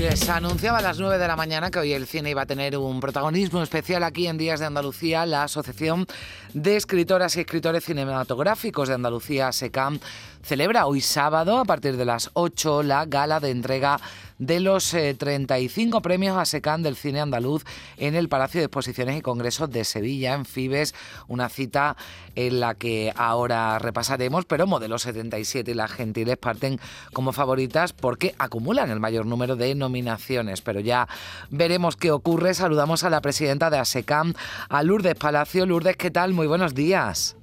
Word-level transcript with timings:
Les 0.00 0.30
anunciaba 0.30 0.78
a 0.78 0.80
las 0.80 0.98
9 0.98 1.18
de 1.18 1.28
la 1.28 1.36
mañana 1.36 1.70
que 1.70 1.78
hoy 1.78 1.92
el 1.92 2.06
cine 2.06 2.30
iba 2.30 2.40
a 2.40 2.46
tener 2.46 2.74
un 2.78 3.00
protagonismo 3.00 3.62
especial 3.62 4.02
aquí 4.02 4.28
en 4.28 4.38
Días 4.38 4.58
de 4.58 4.64
Andalucía. 4.64 5.26
La 5.26 5.42
Asociación 5.42 6.06
de 6.54 6.76
Escritoras 6.76 7.36
y 7.36 7.40
Escritores 7.40 7.84
Cinematográficos 7.84 8.88
de 8.88 8.94
Andalucía, 8.94 9.52
SECAM, 9.52 10.00
celebra 10.42 10.86
hoy 10.86 11.02
sábado 11.02 11.58
a 11.58 11.66
partir 11.66 11.98
de 11.98 12.06
las 12.06 12.30
8 12.32 12.82
la 12.82 13.04
gala 13.04 13.40
de 13.40 13.50
entrega 13.50 14.00
de 14.40 14.58
los 14.58 14.90
35 14.90 15.98
eh, 15.98 16.00
premios 16.00 16.36
a 16.36 16.44
SECAM 16.44 16.82
del 16.82 16.96
cine 16.96 17.20
andaluz 17.20 17.62
en 17.98 18.16
el 18.16 18.28
Palacio 18.28 18.60
de 18.60 18.64
Exposiciones 18.64 19.16
y 19.16 19.20
Congresos 19.20 19.70
de 19.70 19.84
Sevilla, 19.84 20.34
en 20.34 20.46
Fibes, 20.46 20.94
una 21.28 21.48
cita 21.48 21.96
en 22.34 22.58
la 22.58 22.74
que 22.74 23.12
ahora 23.14 23.78
repasaremos, 23.78 24.46
pero 24.46 24.66
Modelo 24.66 24.98
77 24.98 25.70
y 25.70 25.74
las 25.74 25.92
Gentiles 25.92 26.38
parten 26.38 26.80
como 27.12 27.32
favoritas 27.32 27.92
porque 27.92 28.34
acumulan 28.38 28.90
el 28.90 28.98
mayor 28.98 29.26
número 29.26 29.56
de 29.56 29.74
nominaciones, 29.74 30.62
pero 30.62 30.80
ya 30.80 31.06
veremos 31.50 31.96
qué 31.96 32.10
ocurre. 32.10 32.54
Saludamos 32.54 33.04
a 33.04 33.10
la 33.10 33.20
presidenta 33.20 33.68
de 33.68 33.78
ASECAM, 33.78 34.32
a 34.68 34.82
Lourdes 34.82 35.14
Palacio. 35.16 35.66
Lourdes, 35.66 35.96
¿qué 35.96 36.10
tal? 36.10 36.32
Muy 36.32 36.46
buenos 36.46 36.74
días. 36.74 37.36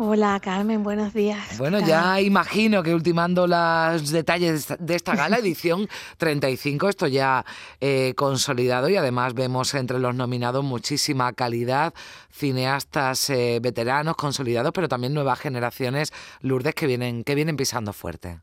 Hola 0.00 0.38
Carmen, 0.38 0.84
buenos 0.84 1.12
días. 1.12 1.58
Bueno, 1.58 1.80
ya 1.80 2.20
imagino 2.20 2.84
que 2.84 2.94
ultimando 2.94 3.48
los 3.48 4.12
detalles 4.12 4.72
de 4.78 4.94
esta 4.94 5.16
gala, 5.16 5.38
edición 5.40 5.88
35, 6.18 6.88
esto 6.88 7.08
ya 7.08 7.44
eh, 7.80 8.14
consolidado 8.16 8.88
y 8.88 8.94
además 8.94 9.34
vemos 9.34 9.74
entre 9.74 9.98
los 9.98 10.14
nominados 10.14 10.62
muchísima 10.62 11.32
calidad, 11.32 11.94
cineastas 12.30 13.28
eh, 13.30 13.58
veteranos 13.60 14.14
consolidados, 14.14 14.70
pero 14.72 14.86
también 14.86 15.14
nuevas 15.14 15.40
generaciones, 15.40 16.12
Lourdes, 16.42 16.76
que 16.76 16.86
vienen, 16.86 17.24
que 17.24 17.34
vienen 17.34 17.56
pisando 17.56 17.92
fuerte. 17.92 18.38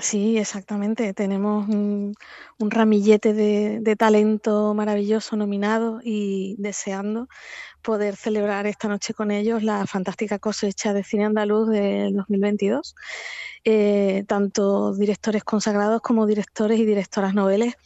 Sí, 0.00 0.38
exactamente. 0.38 1.12
Tenemos 1.14 1.68
un, 1.68 2.14
ramillete 2.58 3.32
de, 3.34 3.80
de, 3.80 3.96
talento 3.96 4.74
maravilloso 4.74 5.36
nominado 5.36 6.00
y 6.02 6.56
deseando 6.58 7.28
poder 7.82 8.16
celebrar 8.16 8.66
esta 8.66 8.88
noche 8.88 9.14
con 9.14 9.30
ellos 9.30 9.62
la 9.62 9.86
fantástica 9.86 10.38
cosecha 10.38 10.94
de 10.94 11.04
cine 11.04 11.26
andaluz 11.26 11.68
del 11.68 12.14
2022. 12.14 12.94
Eh, 13.66 14.24
tanto 14.26 14.94
directores 14.94 15.44
consagrados 15.44 16.00
como 16.02 16.26
directores 16.26 16.78
y 16.80 16.84
directoras 16.84 17.34
noveles 17.34 17.76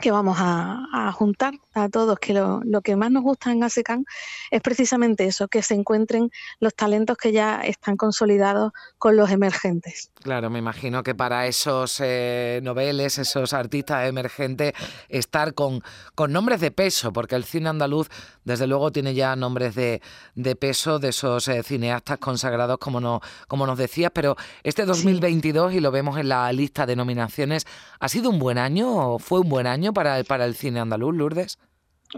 que 0.00 0.10
vamos 0.10 0.36
a, 0.40 1.12
juntar 1.12 1.54
a 1.74 1.88
todos, 1.88 2.18
que 2.18 2.34
lo, 2.34 2.62
que 2.82 2.96
más 2.96 3.10
nos 3.10 3.22
gusta 3.22 3.52
en 3.52 3.62
ASECAN 3.62 4.04
es 4.50 4.60
precisamente 4.60 5.26
eso, 5.26 5.48
que 5.48 5.62
se 5.62 5.74
encuentren 5.74 6.30
los 6.58 6.74
talentos 6.74 7.16
que 7.16 7.32
ya 7.32 7.60
están 7.60 7.96
consolidados 7.96 8.72
con 8.98 9.16
los 9.16 9.30
emergentes. 9.30 10.10
Claro, 10.22 10.50
me 10.50 10.58
imagino 10.58 11.02
que 11.02 11.14
para 11.14 11.46
esos 11.46 12.00
eh, 12.00 12.60
noveles, 12.62 13.18
esos 13.18 13.52
artistas 13.52 14.08
emergentes, 14.08 14.72
estar 15.08 15.54
con, 15.54 15.82
con 16.14 16.32
nombres 16.32 16.60
de 16.60 16.70
peso, 16.70 17.12
porque 17.12 17.36
el 17.36 17.44
cine 17.44 17.68
andaluz, 17.68 18.08
desde 18.44 18.66
luego, 18.66 18.90
tiene 18.90 19.14
ya 19.14 19.36
nombres 19.36 19.74
de, 19.74 20.02
de 20.34 20.56
peso 20.56 20.98
de 20.98 21.10
esos 21.10 21.46
eh, 21.48 21.62
cineastas 21.62 22.18
consagrados, 22.18 22.78
como, 22.78 23.00
no, 23.00 23.20
como 23.46 23.66
nos 23.66 23.78
decías, 23.78 24.10
pero 24.12 24.36
este 24.64 24.84
2022, 24.84 25.74
y 25.74 25.80
lo 25.80 25.90
vemos 25.92 26.18
en 26.18 26.28
la 26.28 26.52
lista 26.52 26.86
de 26.86 26.96
nominaciones, 26.96 27.66
¿ha 28.00 28.08
sido 28.08 28.30
un 28.30 28.38
buen 28.38 28.58
año 28.58 29.14
o 29.14 29.18
fue 29.18 29.40
un 29.40 29.48
buen 29.48 29.66
año? 29.66 29.83
Para, 29.92 30.22
para 30.24 30.44
el 30.44 30.54
cine 30.54 30.80
andaluz, 30.80 31.14
Lourdes? 31.14 31.58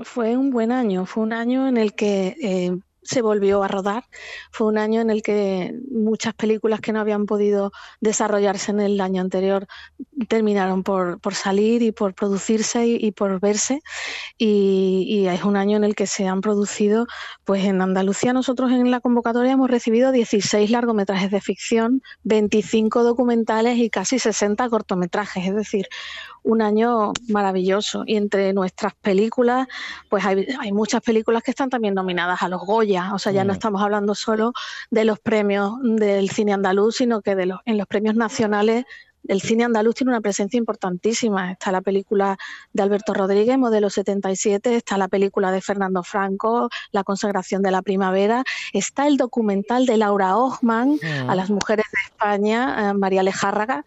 Fue 0.04 0.37
un 0.37 0.50
buen 0.50 0.72
año, 0.72 1.06
fue 1.06 1.22
un 1.22 1.32
año 1.32 1.69
en 1.69 1.78
el 1.78 1.94
que 1.94 2.37
eh, 2.43 2.77
se 3.06 3.22
volvió 3.22 3.62
a 3.62 3.69
rodar. 3.69 4.04
Fue 4.50 4.66
un 4.66 4.78
año 4.78 5.00
en 5.00 5.10
el 5.10 5.22
que 5.22 5.75
muchas 5.91 6.34
películas 6.34 6.81
que 6.81 6.93
no 6.93 7.00
habían 7.00 7.27
podido 7.27 7.72
desarrollarse 8.00 8.72
en 8.72 8.81
el 8.81 9.00
año 9.00 9.22
anterior 9.22 9.66
terminaron 10.28 10.82
por, 10.82 11.21
salir 11.32 11.82
y 11.82 11.93
por 11.93 12.15
producirse 12.15 12.87
y, 12.87 13.12
por 13.12 13.41
verse. 13.41 13.81
Y, 14.38 15.27
es 15.27 15.44
un 15.44 15.56
año 15.56 15.77
en 15.77 15.84
el 15.84 15.94
que 15.94 16.06
se 16.06 16.27
han 16.27 16.41
producido, 16.41 17.06
pues 17.44 17.65
en 17.65 17.81
Andalucía 17.81 18.33
nosotros 18.33 18.72
en 18.72 18.91
la 18.91 19.00
convocatoria 19.00 19.53
hemos 19.53 19.71
recibido 19.71 20.12
16 20.12 20.71
largometrajes 20.71 21.31
de 21.31 21.41
ficción, 21.41 22.03
25 22.25 23.03
documentales 23.03 23.78
y 23.78 23.91
casi 23.91 24.19
60 24.19 24.69
cortometrajes. 24.69 25.47
Es 25.47 25.54
decir, 25.54 25.87
un 26.47 26.62
año 26.62 27.12
maravilloso. 27.29 28.05
Y 28.07 28.17
entre 28.17 28.53
nuestras 28.53 28.95
películas, 28.95 29.67
pues 30.09 30.25
hay, 30.25 30.47
hay 30.61 30.73
muchas 30.73 31.03
películas 31.03 31.43
que 31.43 31.51
están 31.51 31.69
también 31.69 31.95
nominadas 31.95 32.43
a 32.43 32.49
los 32.49 32.62
Goya 32.62 33.12
o 33.12 33.19
sea, 33.19 33.33
ya 33.33 33.45
no 33.45 33.53
mm. 33.53 33.57
estamos 33.57 33.83
hablando 33.83 34.15
solo 34.15 34.53
de 34.91 35.05
los 35.05 35.19
premios 35.19 35.73
del 35.83 36.31
cine 36.31 36.53
andaluz, 36.53 36.97
sino 36.97 37.21
que 37.21 37.34
de 37.34 37.47
los, 37.47 37.61
en 37.65 37.79
los 37.79 37.87
premios 37.87 38.15
nacionales 38.15 38.84
el 39.28 39.41
cine 39.41 39.64
andaluz 39.64 39.94
tiene 39.94 40.10
una 40.10 40.20
presencia 40.20 40.59
importantísima. 40.59 41.53
Está 41.53 41.72
la 41.72 41.81
película 41.81 42.37
de 42.72 42.82
Alberto 42.82 43.14
Rodríguez, 43.14 43.59
Modelo 43.59 43.91
77, 43.91 44.76
está 44.76 44.98
la 44.98 45.09
película 45.09 45.53
de 45.53 45.60
Fernando 45.60 46.03
Franco, 46.03 46.69
La 46.92 47.04
consagración 47.04 47.62
de 47.62 47.70
la 47.70 47.82
primavera, 47.82 48.44
está 48.72 49.06
el 49.06 49.16
documental 49.16 49.86
de 49.86 49.97
Laura 49.97 50.36
Ochman, 50.36 50.98
a 51.28 51.34
mm. 51.34 51.36
las 51.36 51.50
mujeres 51.50 51.86
de 51.92 51.98
España, 52.10 52.91
eh, 52.91 52.94
María 52.94 53.22
Lejárraga, 53.22 53.84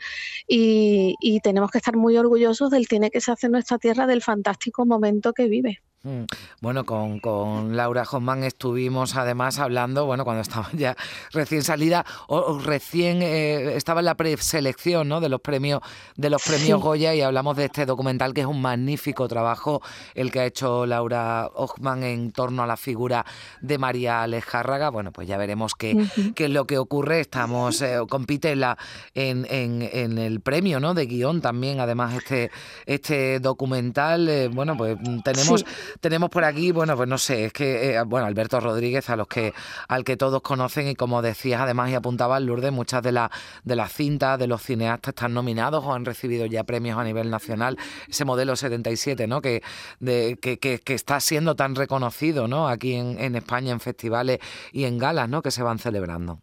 y, 0.47 1.15
y 1.19 1.39
tenemos 1.41 1.71
que 1.71 1.77
estar 1.77 1.95
muy 1.95 2.17
orgullosos 2.17 2.69
del 2.69 2.87
cine 2.87 3.11
que 3.11 3.21
se 3.21 3.31
hace 3.31 3.47
en 3.47 3.53
nuestra 3.53 3.77
tierra, 3.77 4.07
del 4.07 4.21
fantástico 4.21 4.85
momento 4.85 5.33
que 5.33 5.47
vive. 5.47 5.81
Mm. 6.03 6.23
Bueno, 6.61 6.85
con, 6.85 7.19
con 7.19 7.75
Laura 7.75 8.03
Hoffman 8.09 8.45
estuvimos 8.45 9.17
además 9.17 9.59
hablando, 9.59 10.05
bueno, 10.05 10.23
cuando 10.23 10.41
estaba 10.41 10.69
ya 10.73 10.95
recién 11.33 11.61
salida 11.61 12.05
o, 12.27 12.57
recién 12.59 13.21
eh, 13.21 13.75
estaba 13.75 13.99
en 13.99 14.05
la 14.05 14.15
preselección 14.15 15.09
¿no? 15.09 15.19
de 15.19 15.27
los 15.27 15.41
premios 15.41 15.81
de 16.15 16.29
los 16.29 16.41
premios 16.41 16.81
Goya 16.81 17.13
y 17.15 17.21
hablamos 17.21 17.57
de 17.57 17.65
este 17.65 17.85
documental 17.85 18.33
que 18.33 18.41
es 18.41 18.47
un 18.47 18.61
magnífico 18.61 19.27
trabajo 19.27 19.81
el 20.15 20.31
que 20.31 20.39
ha 20.39 20.45
hecho 20.45 20.85
Laura 20.85 21.49
Hoffman 21.53 22.03
en 22.03 22.31
torno 22.31 22.63
a 22.63 22.67
la 22.67 22.77
figura 22.77 23.25
de 23.61 23.77
María 23.77 24.23
Alejárraga. 24.23 24.89
Bueno, 24.89 25.11
pues 25.11 25.27
ya 25.27 25.37
veremos 25.37 25.75
qué, 25.75 25.97
qué 26.35 26.45
es 26.45 26.51
lo 26.51 26.65
que 26.65 26.77
ocurre. 26.77 27.19
Estamos, 27.19 27.81
eh, 27.81 27.97
compite 28.09 28.51
en, 28.51 28.61
la, 28.61 28.77
en, 29.13 29.45
en, 29.49 30.17
el 30.17 30.41
premio 30.41 30.79
¿no? 30.79 30.93
de 30.93 31.05
guion 31.05 31.41
también, 31.41 31.79
además, 31.79 32.15
este, 32.15 32.51
este 32.85 33.39
documental. 33.39 34.29
Eh, 34.29 34.47
bueno, 34.47 34.77
pues 34.77 34.97
tenemos 35.23 35.65
tenemos 35.99 36.29
por 36.29 36.43
aquí, 36.43 36.71
bueno, 36.71 36.95
pues 36.95 37.07
no 37.07 37.17
sé, 37.17 37.45
es 37.45 37.53
que, 37.53 37.95
eh, 37.95 38.03
bueno, 38.03 38.27
Alberto 38.27 38.59
Rodríguez, 38.59 39.09
a 39.09 39.15
los 39.15 39.27
que, 39.27 39.53
al 39.87 40.03
que 40.03 40.17
todos 40.17 40.41
conocen 40.41 40.87
y 40.87 40.95
como 40.95 41.21
decías 41.21 41.61
además 41.61 41.89
y 41.89 41.95
apuntaba 41.95 42.39
Lourdes, 42.39 42.71
muchas 42.71 43.03
de, 43.03 43.11
la, 43.11 43.31
de 43.63 43.75
las 43.75 43.93
cintas 43.93 44.39
de 44.39 44.47
los 44.47 44.61
cineastas 44.61 45.13
están 45.13 45.33
nominados 45.33 45.83
o 45.85 45.93
han 45.93 46.05
recibido 46.05 46.45
ya 46.45 46.63
premios 46.63 46.97
a 46.97 47.03
nivel 47.03 47.29
nacional. 47.29 47.77
Ese 48.07 48.25
modelo 48.25 48.55
77, 48.55 49.27
¿no? 49.27 49.41
Que, 49.41 49.61
de, 49.99 50.37
que, 50.41 50.59
que, 50.59 50.79
que 50.79 50.93
está 50.93 51.19
siendo 51.19 51.55
tan 51.55 51.75
reconocido, 51.75 52.47
¿no? 52.47 52.67
Aquí 52.67 52.93
en, 52.93 53.19
en 53.19 53.35
España, 53.35 53.71
en 53.71 53.79
festivales 53.79 54.39
y 54.71 54.85
en 54.85 54.97
galas, 54.97 55.29
¿no? 55.29 55.41
Que 55.41 55.51
se 55.51 55.63
van 55.63 55.79
celebrando. 55.79 56.41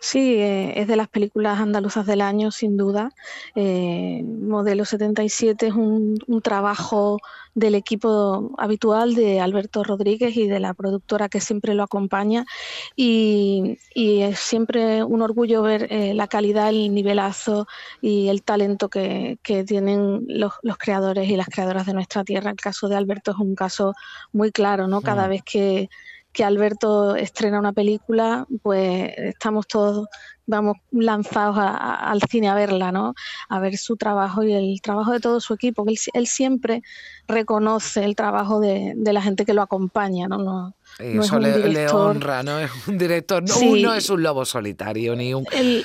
Sí, 0.00 0.34
eh, 0.34 0.80
es 0.80 0.86
de 0.86 0.96
las 0.96 1.08
películas 1.08 1.58
andaluzas 1.58 2.06
del 2.06 2.20
año, 2.20 2.50
sin 2.50 2.76
duda. 2.76 3.10
Eh, 3.54 4.22
Modelo 4.22 4.84
77 4.84 5.68
es 5.68 5.74
un, 5.74 6.18
trabajo 6.42 7.18
del 7.54 7.74
equipo 7.74 8.52
habitual 8.58 9.14
de 9.14 9.40
Alberto 9.40 9.82
Rodríguez 9.82 10.36
y 10.36 10.46
de 10.46 10.60
la 10.60 10.74
productora 10.74 11.28
que 11.28 11.40
siempre 11.40 11.74
lo 11.74 11.82
acompaña. 11.82 12.44
Y, 12.96 13.78
es 13.94 14.38
siempre 14.38 15.02
un 15.04 15.22
orgullo 15.22 15.62
ver 15.62 15.88
eh, 15.90 16.14
la 16.14 16.28
calidad, 16.28 16.68
el 16.68 16.94
nivelazo 16.94 17.66
y 18.00 18.28
el 18.28 18.42
talento 18.42 18.88
que, 18.88 19.38
tienen 19.66 20.24
los, 20.28 20.52
creadores 20.78 21.28
y 21.28 21.36
las 21.36 21.48
creadoras 21.48 21.86
de 21.86 21.94
nuestra 21.94 22.24
tierra. 22.24 22.50
El 22.50 22.56
caso 22.56 22.88
de 22.88 22.96
Alberto 22.96 23.32
es 23.32 23.38
un 23.38 23.54
caso 23.54 23.94
muy 24.32 24.52
claro, 24.52 24.86
¿no? 24.86 25.00
Cada 25.00 25.28
vez 25.28 25.42
que 25.42 25.88
que 26.34 26.44
Alberto 26.44 27.14
estrena 27.14 27.60
una 27.60 27.72
película, 27.72 28.46
pues 28.62 29.12
estamos 29.16 29.66
todos, 29.68 30.08
vamos, 30.46 30.76
lanzados 30.90 31.56
al 31.58 32.20
cine 32.22 32.48
a 32.48 32.54
verla, 32.56 32.90
¿no? 32.90 33.14
A 33.48 33.60
ver 33.60 33.78
su 33.78 33.96
trabajo 33.96 34.42
y 34.42 34.52
el 34.52 34.80
trabajo 34.82 35.12
de 35.12 35.20
todo 35.20 35.40
su 35.40 35.54
equipo. 35.54 35.84
Él, 35.88 35.96
él 36.12 36.26
siempre 36.26 36.82
reconoce 37.28 38.04
el 38.04 38.16
trabajo 38.16 38.58
de, 38.58 38.94
la 38.96 39.22
gente 39.22 39.46
que 39.46 39.54
lo 39.54 39.62
acompaña, 39.62 40.26
¿no? 40.26 40.74
Eso 40.98 41.38
le, 41.40 41.88
honra, 41.88 42.42
¿no? 42.42 42.58
Es 42.64 42.70
un 42.86 42.98
director, 42.98 43.42
no, 43.42 43.58
uno 43.58 43.94
es 43.94 44.08
un 44.10 44.22
lobo 44.22 44.44
solitario, 44.44 45.16
ni 45.16 45.34
un... 45.34 45.44
Él, 45.52 45.84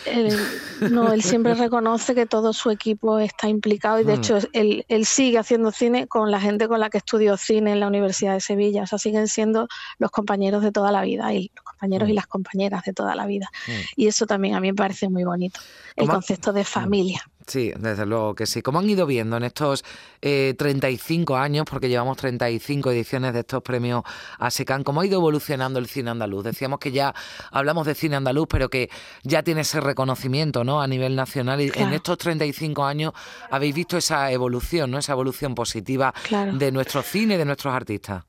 no, 0.92 1.12
él 1.12 1.24
siempre 1.24 1.56
reconoce 1.56 2.14
que 2.14 2.26
todo 2.26 2.54
su 2.54 2.70
equipo 2.70 3.20
está 3.20 3.50
implicado 3.50 4.00
y 4.00 4.04
de 4.04 4.16
mm. 4.16 4.20
hecho 4.20 4.38
él, 4.54 4.86
él, 4.88 5.06
sigue 5.06 5.40
haciendo 5.40 5.72
cine 5.72 6.08
con 6.08 6.32
la 6.32 6.40
gente 6.40 6.68
con 6.68 6.80
la 6.80 6.90
que 6.90 7.00
estudió 7.00 7.38
cine 7.38 7.72
en 7.72 7.80
la 7.80 7.88
Universidad 7.88 8.34
de 8.34 8.42
Sevilla, 8.42 8.84
o 8.84 8.88
sea, 8.88 9.00
siguen 9.00 9.28
siendo 9.28 9.68
los 9.98 10.12
compañeros 10.12 10.62
de 10.62 10.72
toda 10.72 10.92
la 10.92 11.02
vida 11.02 11.34
y 11.34 11.52
los 11.56 11.66
compañeros 11.66 12.10
y 12.10 12.12
mm. 12.12 12.16
las 12.16 12.28
compañeras 12.28 12.84
de 12.84 12.94
toda 12.94 13.16
la 13.16 13.26
vida. 13.26 13.48
Mm. 13.68 13.72
Y 13.96 14.08
eso 14.08 14.26
también 14.26 14.56
a 14.56 14.60
mí 14.60 14.70
me 14.70 14.76
parece 14.76 15.10
muy 15.10 15.24
bonito, 15.24 15.60
el 15.96 16.08
concepto 16.08 16.54
de 16.54 16.64
familia. 16.64 17.24
Sí, 17.50 17.74
desde 17.80 18.06
luego 18.06 18.36
que 18.36 18.46
sí. 18.46 18.62
¿Cómo 18.62 18.78
han 18.78 18.88
ido 18.88 19.08
viendo 19.08 19.36
en 19.38 19.44
estos 19.44 19.84
35 20.22 21.36
eh, 21.36 21.40
años, 21.40 21.66
porque 21.68 21.90
llevamos 21.90 22.16
35 22.18 22.92
ediciones 22.92 23.34
de 23.34 23.40
estos 23.40 23.64
premios 23.64 24.04
ASECAN, 24.38 24.84
cómo 24.84 25.02
ha 25.02 25.06
ido 25.08 25.18
evolucionando 25.18 25.80
el 25.80 25.88
cine 25.88 26.12
andaluz? 26.12 26.44
Decíamos 26.44 26.80
que 26.80 26.92
ya 26.92 27.16
hablamos 27.52 27.88
de 27.88 27.96
cine 27.96 28.18
andaluz, 28.18 28.48
pero 28.48 28.70
que 28.70 28.92
ya 29.24 29.42
tiene 29.42 29.62
ese 29.62 29.82
reconocimiento 29.82 30.64
¿no? 30.64 30.80
a 30.80 30.86
nivel 30.86 31.16
nacional. 31.16 31.60
Y 31.60 31.72
en 31.74 31.94
estos 31.94 32.20
35 32.20 32.86
años 32.86 33.14
habéis 33.50 33.74
visto 33.74 33.98
esa 33.98 34.32
evolución, 34.32 34.92
¿no? 34.92 35.00
esa 35.00 35.14
evolución 35.14 35.56
positiva 35.56 36.14
de 36.54 36.72
nuestro 36.72 37.02
cine 37.02 37.40
de 37.40 37.46
nuestros 37.46 37.74
artistas. 37.74 38.29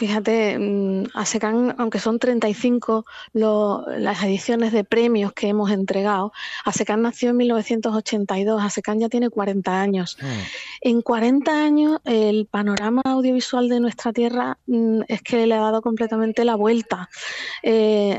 Fíjate, 0.00 0.58
mm, 0.58 1.08
ASECAN, 1.12 1.74
aunque 1.76 1.98
son 1.98 2.18
35 2.18 3.04
las 3.34 4.22
ediciones 4.22 4.72
de 4.72 4.82
premios 4.82 5.34
que 5.34 5.48
hemos 5.48 5.70
entregado, 5.70 6.32
ASECAN 6.64 7.02
nació 7.02 7.28
en 7.28 7.36
1982, 7.36 8.62
ASECAN 8.62 8.98
ya 8.98 9.10
tiene 9.10 9.28
40 9.28 9.78
años. 9.78 10.16
Mm. 10.18 10.26
En 10.80 11.02
40 11.02 11.52
años 11.52 12.00
el 12.06 12.46
panorama 12.46 13.02
audiovisual 13.04 13.68
de 13.68 13.80
nuestra 13.80 14.14
tierra 14.14 14.56
mm, 14.66 15.02
es 15.06 15.20
que 15.20 15.46
le 15.46 15.54
ha 15.54 15.60
dado 15.60 15.82
completamente 15.82 16.46
la 16.46 16.54
vuelta. 16.54 17.10
Eh, 17.62 18.18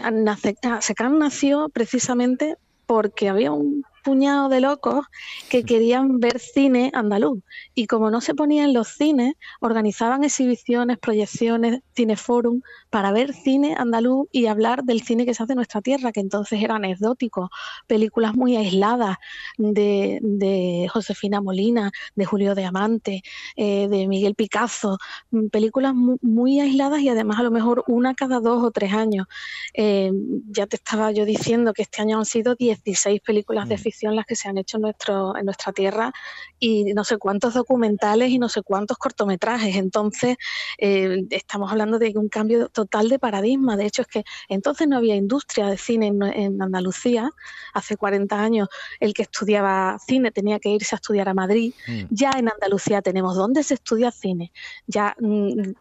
ASECAN 0.62 1.18
nació 1.18 1.68
precisamente 1.70 2.58
porque 2.86 3.28
había 3.28 3.52
un 3.54 3.86
puñado 4.02 4.50
de 4.50 4.62
locos 4.62 5.06
que 5.50 5.64
querían 5.64 6.20
ver 6.20 6.40
cine 6.40 6.92
andaluz. 6.94 7.44
Y 7.76 7.88
como 7.88 8.10
no 8.12 8.22
se 8.22 8.34
ponía 8.34 8.64
en 8.64 8.74
los 8.74 8.88
cines, 8.90 9.36
organizaban 9.60 10.24
exhibiciones, 10.24 10.98
proyecciones, 10.98 11.82
cineforum 11.96 12.62
para 12.90 13.12
ver 13.12 13.34
cine 13.34 13.76
andaluz 13.78 14.28
y 14.32 14.48
hablar 14.48 14.84
del 14.84 15.02
cine 15.02 15.26
que 15.26 15.34
se 15.34 15.44
hace 15.44 15.54
en 15.54 15.58
nuestra 15.58 15.82
tierra, 15.82 16.12
que 16.12 16.20
entonces 16.20 16.62
era 16.62 16.76
anecdótico, 16.76 17.50
películas 17.88 18.36
muy 18.36 18.56
aisladas 18.56 19.18
de, 19.58 20.88
Josefina 20.92 21.42
Molina, 21.42 21.92
de 22.16 22.26
Julio 22.26 22.56
de 22.56 22.66
Amante, 22.66 23.24
eh, 23.56 23.88
de 23.88 24.08
Miguel 24.08 24.36
Picasso, 24.36 24.98
mm, 25.32 25.48
películas 25.48 25.94
muy, 25.94 26.60
aisladas 26.60 27.02
y 27.02 27.10
además 27.10 27.40
a 27.40 27.44
lo 27.44 27.52
mejor 27.52 27.84
una 27.88 28.14
cada 28.14 28.40
dos 28.40 28.64
o 28.64 28.72
tres 28.72 28.94
años. 28.94 29.28
Eh, 29.74 30.12
ya 30.50 30.68
te 30.68 30.76
estaba 30.76 31.12
yo 31.12 31.26
diciendo 31.26 31.74
que 31.74 31.84
este 31.84 32.02
año 32.02 32.18
han 32.18 32.26
sido 32.26 32.56
16 32.56 33.22
películas 33.22 33.70
de 33.70 33.78
ficción 33.78 33.91
las 34.16 34.26
que 34.26 34.36
se 34.36 34.50
han 34.50 34.58
hecho 34.58 34.78
en, 34.78 34.84
nuestro, 34.84 35.36
en 35.38 35.46
nuestra 35.46 35.72
tierra 35.74 36.12
y 36.60 36.94
no 36.94 37.04
sé 37.04 37.18
cuántos 37.18 37.54
documentales 37.54 38.30
y 38.30 38.40
no 38.40 38.50
sé 38.50 38.62
cuántos 38.62 38.98
cortometrajes. 38.98 39.76
Entonces, 39.76 40.38
eh, 40.78 41.26
estamos 41.32 41.72
hablando 41.72 42.00
de 42.00 42.14
un 42.16 42.30
cambio 42.30 42.70
total 42.70 43.10
de 43.10 43.20
paradigma. 43.20 43.78
De 43.78 43.86
hecho, 43.86 44.04
es 44.04 44.08
que 44.08 44.24
entonces 44.50 44.88
no 44.88 44.98
había 44.98 45.16
industria 45.16 45.68
de 45.68 45.78
cine 45.78 46.08
en, 46.08 46.62
Andalucía. 46.62 47.32
Hace 47.74 47.98
40 47.98 48.40
años 48.40 48.70
el 49.00 49.14
que 49.14 49.24
estudiaba 49.24 49.98
cine 50.06 50.32
tenía 50.32 50.60
que 50.60 50.70
irse 50.70 50.96
a 50.96 50.98
estudiar 50.98 51.30
a 51.30 51.34
Madrid. 51.34 51.74
Mm. 51.88 52.04
Ya 52.10 52.32
en 52.38 52.50
Andalucía 52.50 53.02
tenemos 53.02 53.36
dónde 53.36 53.64
se 53.64 53.74
estudia 53.74 54.12
cine. 54.12 54.52
Ya 54.88 55.16
mm, 55.20 55.74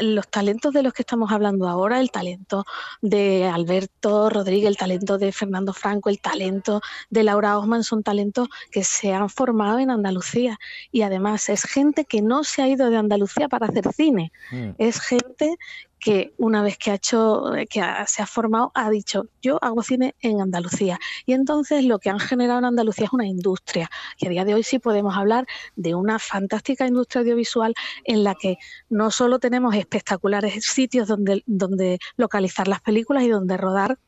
los 0.00 0.28
talentos 0.28 0.72
de 0.72 0.82
los 0.82 0.92
que 0.92 1.02
estamos 1.02 1.30
hablando 1.30 1.68
ahora, 1.68 2.00
el 2.00 2.10
talento 2.10 2.64
de 3.00 3.46
Alberto 3.46 4.30
Rodríguez, 4.30 4.68
el 4.68 4.76
talento 4.76 5.18
de 5.18 5.32
Fernando 5.32 5.72
Franco, 5.72 6.08
el 6.08 6.20
talento 6.20 6.80
de 7.10 7.22
Laura 7.22 7.53
son 7.82 8.02
talentos 8.02 8.48
que 8.70 8.84
se 8.84 9.12
han 9.12 9.28
formado 9.28 9.78
en 9.78 9.90
Andalucía 9.90 10.58
y 10.90 11.02
además 11.02 11.48
es 11.48 11.64
gente 11.64 12.04
que 12.04 12.22
no 12.22 12.44
se 12.44 12.62
ha 12.62 12.68
ido 12.68 12.90
de 12.90 12.96
Andalucía 12.96 13.48
para 13.48 13.66
hacer 13.66 13.92
cine, 13.92 14.32
mm. 14.52 14.70
es 14.78 15.00
gente 15.00 15.56
que 16.04 16.34
una 16.36 16.62
vez 16.62 16.76
que 16.76 16.90
ha 16.90 16.96
hecho, 16.96 17.44
que 17.70 17.82
se 18.06 18.22
ha 18.22 18.26
formado, 18.26 18.70
ha 18.74 18.90
dicho, 18.90 19.26
yo 19.40 19.58
hago 19.62 19.82
cine 19.82 20.14
en 20.20 20.42
Andalucía. 20.42 20.98
Y 21.24 21.32
entonces 21.32 21.82
lo 21.86 21.98
que 21.98 22.10
han 22.10 22.20
generado 22.20 22.58
en 22.58 22.66
Andalucía 22.66 23.06
es 23.06 23.12
una 23.14 23.26
industria. 23.26 23.88
Y 24.18 24.26
a 24.26 24.30
día 24.30 24.44
de 24.44 24.52
hoy 24.52 24.62
sí 24.62 24.78
podemos 24.78 25.16
hablar 25.16 25.46
de 25.76 25.94
una 25.94 26.18
fantástica 26.18 26.86
industria 26.86 27.22
audiovisual 27.22 27.74
en 28.04 28.22
la 28.22 28.34
que 28.34 28.58
no 28.90 29.10
solo 29.10 29.38
tenemos 29.38 29.74
espectaculares 29.74 30.66
sitios 30.66 31.08
donde, 31.08 31.42
donde 31.46 31.98
localizar 32.16 32.68
las 32.68 32.82
películas 32.82 33.22
y 33.22 33.30
donde 33.30 33.56
rodar 33.56 33.98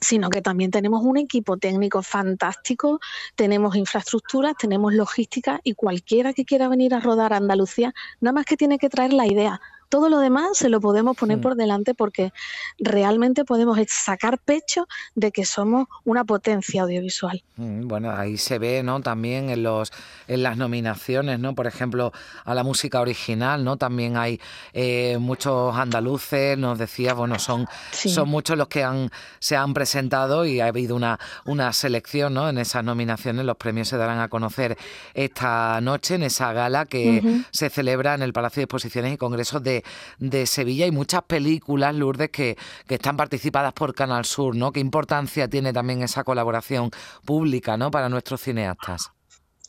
sino 0.00 0.30
que 0.30 0.42
también 0.42 0.70
tenemos 0.70 1.02
un 1.04 1.16
equipo 1.16 1.56
técnico 1.56 2.02
fantástico, 2.02 3.00
tenemos 3.34 3.76
infraestructuras, 3.76 4.54
tenemos 4.58 4.94
logística 4.94 5.60
y 5.62 5.74
cualquiera 5.74 6.32
que 6.32 6.44
quiera 6.44 6.68
venir 6.68 6.94
a 6.94 7.00
rodar 7.00 7.32
a 7.32 7.36
Andalucía, 7.36 7.92
nada 8.20 8.32
más 8.32 8.46
que 8.46 8.56
tiene 8.56 8.78
que 8.78 8.88
traer 8.88 9.12
la 9.12 9.26
idea, 9.26 9.60
todo 9.90 10.08
lo 10.08 10.20
demás 10.20 10.56
se 10.56 10.70
lo 10.70 10.80
podemos 10.80 11.16
poner 11.16 11.38
mm. 11.38 11.40
por 11.42 11.56
delante 11.56 11.94
porque 11.94 12.32
realmente 12.78 13.44
podemos 13.44 13.78
sacar 13.88 14.38
pecho 14.38 14.86
de 15.14 15.32
que 15.32 15.44
somos 15.44 15.88
una 16.04 16.24
potencia 16.24 16.82
audiovisual. 16.82 17.42
Mm, 17.56 17.88
bueno, 17.88 18.10
ahí 18.12 18.38
se 18.38 18.58
ve, 18.58 18.82
¿no? 18.82 19.00
También 19.00 19.50
en 19.50 19.64
los 19.64 19.92
en 20.28 20.42
las 20.42 20.56
nominaciones, 20.56 21.40
¿no? 21.40 21.54
Por 21.54 21.66
ejemplo, 21.66 22.12
a 22.44 22.54
la 22.54 22.62
música 22.62 23.00
original, 23.00 23.64
¿no? 23.64 23.76
También 23.76 24.16
hay 24.16 24.40
eh, 24.72 25.18
muchos 25.20 25.76
andaluces, 25.76 26.56
nos 26.56 26.78
decía, 26.78 27.12
bueno, 27.14 27.38
son, 27.38 27.66
son 27.90 28.28
muchos 28.28 28.56
los 28.56 28.68
que 28.68 28.84
han 28.84 29.10
se 29.40 29.56
han 29.56 29.74
presentado 29.74 30.46
y 30.46 30.60
ha 30.60 30.66
habido 30.66 30.94
una, 30.94 31.18
una 31.44 31.72
selección, 31.72 32.34
¿no? 32.34 32.48
En 32.48 32.58
esas 32.58 32.84
nominaciones, 32.84 33.44
los 33.44 33.56
premios 33.56 33.88
se 33.88 33.96
darán 33.96 34.20
a 34.20 34.28
conocer 34.28 34.78
esta 35.14 35.80
noche 35.80 36.14
en 36.14 36.22
esa 36.22 36.52
gala 36.52 36.86
que 36.86 37.42
se 37.50 37.70
celebra 37.70 38.14
en 38.14 38.22
el 38.22 38.32
Palacio 38.32 38.60
de 38.60 38.64
Exposiciones 38.64 39.14
y 39.14 39.16
Congresos 39.16 39.62
de 39.62 39.79
de, 40.18 40.46
Sevilla 40.46 40.86
y 40.86 40.90
muchas 40.90 41.22
películas, 41.22 41.94
Lourdes, 41.94 42.30
que, 42.30 42.56
que 42.86 42.94
están 42.94 43.16
participadas 43.16 43.72
por 43.72 43.94
Canal 43.94 44.24
Sur, 44.24 44.56
¿no? 44.56 44.72
¿Qué 44.72 44.80
importancia 44.80 45.48
tiene 45.48 45.72
también 45.72 46.02
esa 46.02 46.24
colaboración 46.24 46.90
pública, 47.24 47.76
¿no? 47.76 47.90
Para 47.90 48.08
nuestros 48.08 48.40
cineastas. 48.40 49.12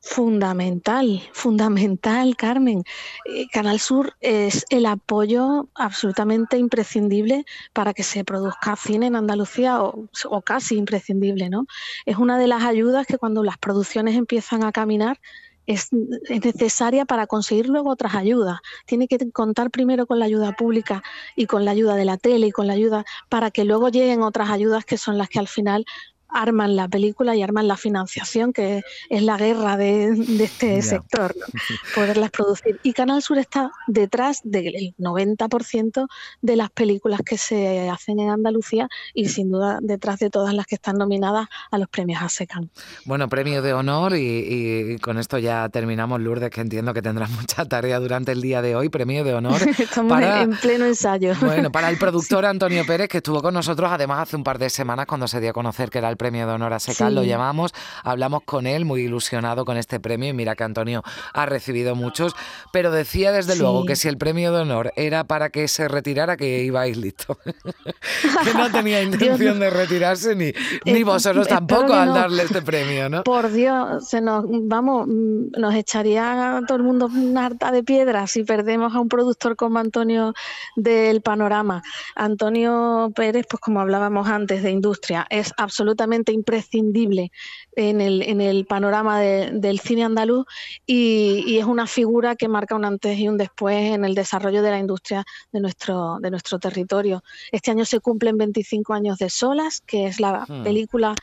Fundamental, 0.03 1.21
fundamental, 1.31 2.35
Carmen. 2.35 2.83
Eh, 3.25 3.47
Canal 3.53 3.79
Sur 3.79 4.15
es 4.19 4.65
el 4.71 4.87
apoyo 4.87 5.69
absolutamente 5.75 6.57
imprescindible 6.57 7.45
para 7.71 7.93
que 7.93 8.01
se 8.01 8.23
produzca 8.23 8.75
cine 8.75 9.05
en 9.05 9.15
Andalucía 9.15 9.79
o, 9.83 10.09
o, 10.25 10.41
casi 10.41 10.75
imprescindible, 10.77 11.49
¿no? 11.49 11.67
Es 12.07 12.17
una 12.17 12.39
de 12.39 12.47
las 12.47 12.63
ayudas 12.63 13.05
que 13.05 13.19
cuando 13.19 13.43
las 13.43 13.59
producciones 13.59 14.15
empiezan 14.15 14.63
a 14.63 14.71
caminar 14.71 15.19
es, 15.65 15.89
necesaria 15.91 17.05
para 17.05 17.27
conseguir 17.27 17.67
luego 17.67 17.89
otras 17.89 18.15
ayudas. 18.15 18.59
Tiene 18.85 19.07
que 19.07 19.31
contar 19.31 19.71
primero 19.71 20.05
con 20.05 20.19
la 20.19 20.25
ayuda 20.25 20.53
pública 20.53 21.03
y 21.35 21.45
con 21.45 21.65
la 21.65 21.71
ayuda 21.71 21.95
de 21.95 22.05
la 22.05 22.17
tele 22.17 22.47
y 22.47 22.51
con 22.51 22.67
la 22.67 22.73
ayuda 22.73 23.05
para 23.29 23.51
que 23.51 23.65
luego 23.65 23.89
lleguen 23.89 24.21
otras 24.21 24.49
ayudas 24.49 24.85
que 24.85 24.97
son 24.97 25.17
las 25.17 25.29
que 25.29 25.39
al 25.39 25.47
final 25.47 25.85
arman 26.33 26.75
la 26.75 26.87
película 26.87 27.35
y 27.35 27.43
arman 27.43 27.67
la 27.67 27.77
financiación, 27.77 28.53
que 28.53 28.81
es 29.09 29.23
la 29.23 29.37
guerra 29.37 29.77
de, 29.77 30.09
este 30.39 30.81
sector, 30.81 31.35
poderlas 31.95 32.31
producir. 32.31 32.79
Y 32.83 32.93
Canal 32.93 33.21
Sur 33.21 33.37
está 33.37 33.71
detrás 33.87 34.41
del 34.43 34.95
90% 34.97 36.07
de 36.41 36.55
las 36.55 36.69
películas 36.69 37.21
que 37.25 37.37
se 37.37 37.89
hacen 37.89 38.19
en 38.19 38.29
Andalucía 38.29 38.87
y 39.13 39.29
sin 39.29 39.51
duda 39.51 39.79
detrás 39.81 40.19
de 40.19 40.29
todas 40.29 40.53
las 40.53 40.65
que 40.65 40.75
están 40.75 40.97
nominadas 40.97 41.47
a 41.69 41.77
los 41.77 41.87
premios 41.87 42.21
ASECAN. 42.21 42.69
Bueno, 43.05 43.27
premio 43.29 43.61
de 43.61 43.73
honor 43.73 44.13
y, 44.15 44.97
con 45.01 45.17
esto 45.17 45.37
ya 45.37 45.69
terminamos, 45.69 46.21
Lourdes, 46.21 46.49
que 46.49 46.61
entiendo 46.61 46.93
que 46.93 47.01
tendrás 47.01 47.29
mucha 47.41 47.65
tarea 47.65 47.99
durante 47.99 48.31
el 48.31 48.41
día 48.41 48.61
de 48.61 48.75
hoy. 48.75 48.89
Premio 48.89 49.23
de 49.23 49.33
honor. 49.33 49.61
Estamos 49.77 50.21
en 50.21 50.51
pleno 50.57 50.85
ensayo. 50.85 51.33
Bueno, 51.41 51.71
para 51.71 51.89
el 51.89 51.97
productor 51.97 52.45
Antonio 52.45 52.85
Pérez, 52.85 53.09
que 53.09 53.17
estuvo 53.17 53.41
con 53.41 53.53
nosotros 53.53 53.89
además 53.91 54.19
hace 54.21 54.35
un 54.35 54.43
par 54.43 54.59
de 54.59 54.69
semanas 54.69 55.05
cuando 55.05 55.27
se 55.27 55.39
dio 55.39 55.51
a 55.51 55.53
conocer 55.53 55.89
que 55.89 55.97
era 55.97 56.09
el 56.09 56.17
premio 56.21 56.45
de 56.45 56.53
honor 56.53 56.71
a 56.73 56.79
Secal, 56.79 57.15
lo 57.15 57.23
llamamos, 57.23 57.73
hablamos 58.03 58.43
con 58.45 58.67
él, 58.67 58.85
muy 58.85 59.01
ilusionado 59.01 59.65
con 59.65 59.75
este 59.75 59.99
premio, 59.99 60.29
y 60.29 60.33
mira 60.33 60.55
que 60.55 60.63
Antonio 60.63 61.01
ha 61.33 61.47
recibido 61.47 61.95
muchos, 61.95 62.35
pero 62.71 62.91
decía 62.91 63.31
desde 63.31 63.55
luego 63.55 63.87
que 63.87 63.95
si 63.95 64.07
el 64.07 64.19
premio 64.19 64.53
de 64.53 64.61
honor 64.61 64.93
era 64.95 65.23
para 65.23 65.49
que 65.49 65.67
se 65.67 65.87
retirara, 65.87 66.37
que 66.37 66.63
ibais 66.63 66.95
listo. 66.95 67.39
que 68.43 68.53
no 68.53 68.71
tenía 68.71 69.01
intención 69.11 69.59
de 69.59 69.71
retirarse 69.71 70.35
ni, 70.35 70.53
ni 70.85 71.01
vosotros 71.01 71.47
tampoco 71.47 71.91
al 71.91 72.13
darle 72.13 72.43
este 72.43 72.61
premio, 72.61 73.09
¿no? 73.09 73.23
Por 73.23 73.51
Dios, 73.51 74.07
se 74.07 74.21
nos, 74.21 74.45
vamos, 74.47 75.07
nos 75.07 75.73
echaría 75.73 76.61
todo 76.67 76.77
el 76.77 76.83
mundo 76.83 77.09
una 77.11 77.47
harta 77.47 77.71
de 77.71 77.81
piedras 77.81 78.29
si 78.29 78.43
perdemos 78.43 78.93
a 78.93 78.99
un 78.99 79.09
productor 79.09 79.55
como 79.55 79.79
Antonio 79.79 80.35
del 80.75 81.23
panorama. 81.23 81.81
Antonio 82.15 83.11
Pérez, 83.15 83.47
pues 83.49 83.59
como 83.59 83.79
hablábamos 83.79 84.27
antes 84.27 84.61
de 84.61 84.69
industria, 84.69 85.25
es 85.31 85.51
absolutamente 85.57 86.10
absolutamente 86.11 86.31
imprescindible 86.33 87.31
en 87.75 88.01
el, 88.01 88.21
en 88.21 88.41
el 88.41 88.65
panorama 88.65 89.19
del 89.19 89.79
cine 89.79 90.03
andaluz 90.03 90.45
y, 90.85 91.57
es 91.57 91.65
una 91.65 91.87
figura 91.87 92.35
que 92.35 92.47
marca 92.47 92.75
un 92.75 92.85
antes 92.85 93.17
y 93.17 93.27
un 93.27 93.37
después 93.37 93.93
en 93.93 94.03
el 94.03 94.15
desarrollo 94.15 94.61
de 94.61 94.71
la 94.71 94.79
industria 94.79 95.23
de 95.51 95.59
nuestro, 95.59 96.17
de 96.19 96.31
nuestro 96.31 96.59
territorio. 96.59 97.23
Este 97.51 97.71
año 97.71 97.85
se 97.85 97.99
cumplen 97.99 98.37
25 98.37 98.93
años 98.93 99.17
de 99.19 99.29
Solas, 99.29 99.81
que 99.81 100.07
es 100.07 100.19
la 100.19 100.45
hmm. 100.47 100.63
película 100.63 101.15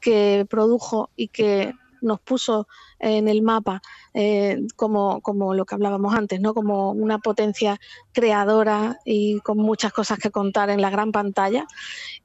que 0.00 0.46
produjo 0.48 1.10
y 1.16 1.28
que 1.28 1.72
nos 2.02 2.20
puso 2.20 2.66
en 3.04 3.28
el 3.28 3.42
mapa 3.42 3.82
eh, 4.14 4.60
como, 4.76 5.20
como 5.20 5.54
lo 5.54 5.66
que 5.66 5.74
hablábamos 5.74 6.14
antes, 6.14 6.40
¿no? 6.40 6.54
como 6.54 6.92
una 6.92 7.18
potencia 7.18 7.78
creadora 8.12 8.98
y 9.04 9.40
con 9.40 9.58
muchas 9.58 9.92
cosas 9.92 10.18
que 10.18 10.30
contar 10.30 10.70
en 10.70 10.80
la 10.80 10.90
gran 10.90 11.12
pantalla. 11.12 11.66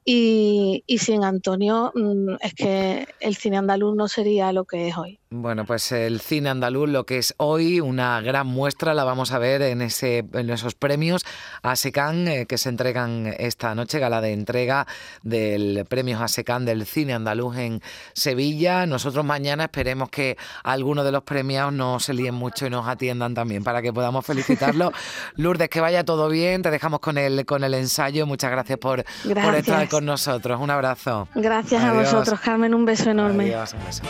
Y, 0.04 0.82
y 0.86 0.98
sin 0.98 1.24
Antonio 1.24 1.92
mm, 1.94 2.36
es 2.40 2.54
que 2.54 3.08
el 3.20 3.36
cine 3.36 3.58
andaluz 3.58 3.94
no 3.94 4.08
sería 4.08 4.52
lo 4.52 4.64
que 4.64 4.88
es 4.88 4.96
hoy. 4.96 5.20
Bueno, 5.32 5.64
pues 5.64 5.92
el 5.92 6.20
cine 6.20 6.48
andaluz, 6.48 6.88
lo 6.88 7.06
que 7.06 7.18
es 7.18 7.34
hoy, 7.36 7.78
una 7.78 8.20
gran 8.20 8.48
muestra, 8.48 8.94
la 8.94 9.04
vamos 9.04 9.30
a 9.30 9.38
ver 9.38 9.62
en, 9.62 9.80
ese, 9.80 10.24
en 10.32 10.50
esos 10.50 10.74
premios 10.74 11.24
ASECAN 11.62 12.26
eh, 12.26 12.46
que 12.46 12.58
se 12.58 12.68
entregan 12.68 13.32
esta 13.38 13.74
noche, 13.76 14.00
gala 14.00 14.20
de 14.20 14.32
entrega 14.32 14.88
del 15.22 15.84
premio 15.88 16.18
ASECAN 16.20 16.64
del 16.64 16.84
cine 16.84 17.12
andaluz 17.12 17.58
en 17.58 17.80
Sevilla. 18.12 18.86
Nosotros 18.86 19.24
mañana 19.24 19.64
esperemos 19.64 20.10
que 20.10 20.36
algunos 20.72 21.04
de 21.04 21.12
los 21.12 21.22
premiados 21.22 21.72
no 21.72 22.00
se 22.00 22.14
líen 22.14 22.34
mucho 22.34 22.66
y 22.66 22.70
nos 22.70 22.86
atiendan 22.86 23.34
también 23.34 23.64
para 23.64 23.82
que 23.82 23.92
podamos 23.92 24.24
felicitarlos. 24.24 24.92
Lourdes, 25.36 25.68
que 25.68 25.80
vaya 25.80 26.04
todo 26.04 26.28
bien, 26.28 26.62
te 26.62 26.70
dejamos 26.70 27.00
con 27.00 27.18
el, 27.18 27.44
con 27.46 27.64
el 27.64 27.74
ensayo. 27.74 28.26
Muchas 28.26 28.50
gracias 28.50 28.78
por, 28.78 29.04
por 29.24 29.54
estar 29.54 29.88
con 29.88 30.04
nosotros. 30.04 30.60
Un 30.60 30.70
abrazo. 30.70 31.28
Gracias 31.34 31.82
a 31.82 31.92
vosotros, 31.92 32.40
Carmen, 32.40 32.74
un 32.74 32.84
beso 32.84 33.10
enorme. 33.10 33.44
Adiós, 33.44 33.74
un 33.74 33.84
beso. 33.84 34.02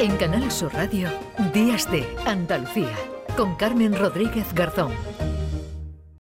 En 0.00 0.16
Canal 0.16 0.48
Sur 0.52 0.72
Radio, 0.74 1.08
Días 1.52 1.90
de 1.90 2.06
Andalucía, 2.24 2.94
con 3.36 3.56
Carmen 3.56 3.98
Rodríguez 3.98 4.46
Garzón. 4.54 4.92